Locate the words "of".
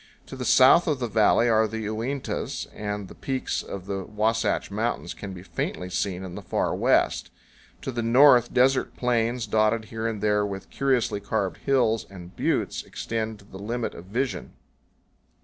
0.87-0.97, 3.61-3.85, 13.93-14.05